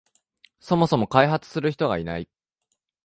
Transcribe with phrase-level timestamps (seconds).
[0.59, 2.27] そもそも開発する人がいない